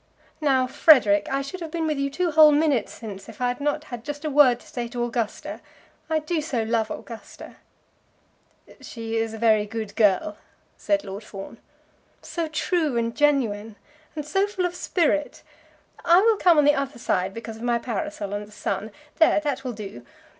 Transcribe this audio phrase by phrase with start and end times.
[0.41, 1.27] "Now, Frederic!
[1.31, 4.03] I should have been with you two whole minutes since, if I had not had
[4.03, 5.61] just a word to say to Augusta.
[6.09, 7.57] I do so love Augusta."
[8.81, 10.39] "She is a very good girl,"
[10.75, 11.59] said Lord Fawn.
[12.23, 13.75] "So true and genuine,
[14.15, 15.43] and so full of spirit.
[16.03, 18.89] I will come on the other side because of my parasol and the sun.
[19.19, 20.03] There, that will do.